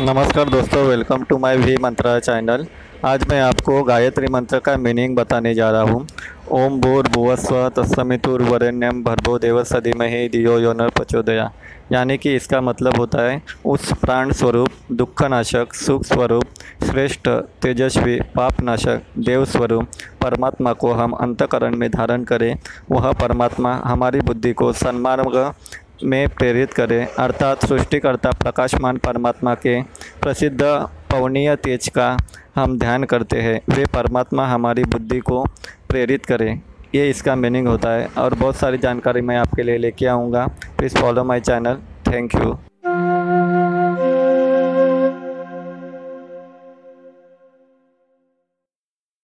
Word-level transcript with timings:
नमस्कार 0.00 0.48
दोस्तों 0.48 0.82
welcome 0.86 1.22
to 1.22 1.36
my 1.38 1.56
V 1.56 1.76
Mantra 1.76 2.18
channel 2.18 2.66
आज 3.04 3.24
मैं 3.30 3.40
आपको 3.40 3.82
गायत्री 3.82 4.26
मंत्र 4.26 4.58
का 4.58 4.76
मीनिंग 4.76 5.16
बताने 5.16 5.54
जा 5.54 5.70
रहा 5.70 5.82
हूँ। 5.82 6.06
ओम 6.50 6.78
भूर 6.80 7.08
भुवस्व 7.08 7.68
तस्मितुर्वरेण्यम 7.76 9.02
भर्भो 9.04 9.38
देव 9.38 9.62
सदीमहि 9.64 10.28
दियो 10.28 10.58
योनर 10.58 10.88
प्रचोदया। 10.88 11.50
यानी 11.92 12.18
कि 12.18 12.34
इसका 12.36 12.60
मतलब 12.60 12.96
होता 12.96 13.22
है, 13.22 13.42
उस 13.64 13.92
प्राण 13.92 14.32
स्वरूप, 14.32 14.68
दुखनाशक, 14.92 15.74
सुख 15.74 16.04
स्वरूप, 16.04 16.44
श्रेष्ठ, 16.84 17.28
तेजस्वी, 17.62 18.18
पापनाशक, 18.36 19.02
देव 19.18 19.44
स्वरूप, 19.46 19.88
परमात्मा 20.22 20.72
को 20.74 20.92
हम 20.92 21.12
अंतकरण 21.12 21.76
में 21.76 21.90
धारण 21.90 22.24
करें। 22.24 22.54
वह 22.90 23.12
परमात्मा 23.12 23.74
हमारी 23.84 24.20
बुद्धि 24.20 24.52
को 24.52 24.72
सन्मार्ग 24.74 25.36
में 26.04 26.28
प्रेरित 26.28 26.72
करें। 26.72 27.06
अर्थात 27.06 27.64
सृष्टिकर्ता 27.66 28.30
प्रकाशमान 28.32 28.96
परमात्मा 28.96 29.54
के 29.54 29.80
प्रसिद्ध 30.22 30.60
पवनीय 31.10 31.54
तेज 31.56 31.88
का 31.88 32.16
हम 32.56 32.78
ध्यान 32.78 33.04
करते 33.04 33.40
हैं। 33.40 33.60
वे 33.70 33.84
परमात्मा 33.94 34.46
हमारी 34.46 34.84
बुद्धि 34.84 35.18
को 35.20 35.44
प्रेरित 35.88 36.26
करें। 36.26 36.60
ये 36.94 37.08
इसका 37.10 37.34
मीनिंग 37.36 37.68
होता 37.68 37.90
है 37.90 38.08
और 38.18 38.34
बहुत 38.34 38.56
सारी 38.56 38.78
जानकारी 38.78 39.20
मैं 39.20 39.36
आपके 39.36 39.62
लिए 39.62 39.78
लेके 39.78 40.06
आऊँगा। 40.06 40.46
Please 40.78 40.96
follow 40.96 41.24
my 41.24 41.40
channel. 41.40 41.78
Thank 42.06 42.34
you. 42.34 42.58